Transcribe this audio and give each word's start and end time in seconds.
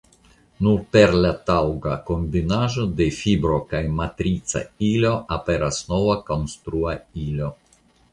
Nur 0.67 0.77
per 0.95 1.11
la 1.25 1.33
taŭga 1.49 1.91
kombinaĵo 2.07 2.85
de 3.01 3.07
fibro 3.17 3.57
kaj 3.73 3.81
matrica 3.99 4.61
ilo 4.87 5.11
aperas 5.37 5.83
nova 5.93 6.17
konstrua 6.31 6.97
ilo. 7.27 7.51